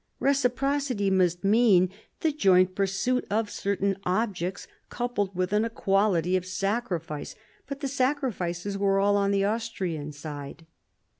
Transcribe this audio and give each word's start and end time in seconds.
Keciprocity 0.19 1.11
must 1.11 1.43
mean 1.43 1.91
the 2.21 2.31
joint 2.31 2.73
pursuit 2.73 3.23
of 3.29 3.51
certain 3.51 3.97
objects, 4.03 4.67
coupled 4.89 5.35
with 5.35 5.53
an 5.53 5.63
equality 5.63 6.35
of 6.35 6.43
sacrifice; 6.43 7.35
but 7.67 7.81
the 7.81 7.87
sacrifices 7.87 8.79
were 8.79 8.97
all 8.99 9.15
on 9.15 9.29
the 9.29 9.41
side 9.41 9.47
of 9.47 9.53
Austria. 9.53 10.57